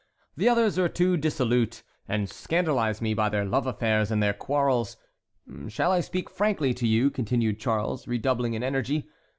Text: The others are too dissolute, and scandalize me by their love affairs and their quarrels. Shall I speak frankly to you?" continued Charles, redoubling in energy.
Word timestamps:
The 0.35 0.49
others 0.49 0.79
are 0.79 0.89
too 0.89 1.15
dissolute, 1.15 1.83
and 2.07 2.27
scandalize 2.27 3.03
me 3.03 3.13
by 3.13 3.29
their 3.29 3.45
love 3.45 3.67
affairs 3.67 4.09
and 4.09 4.17
their 4.23 4.33
quarrels. 4.33 4.97
Shall 5.67 5.91
I 5.91 5.99
speak 6.01 6.27
frankly 6.27 6.73
to 6.73 6.87
you?" 6.87 7.11
continued 7.11 7.59
Charles, 7.59 8.07
redoubling 8.07 8.55
in 8.55 8.63
energy. 8.63 9.07